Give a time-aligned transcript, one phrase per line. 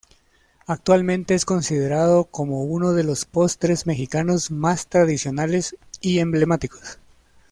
[0.65, 6.97] Actualmente es considerado como uno de los postres mexicanos más tradicionales y emblemáticos.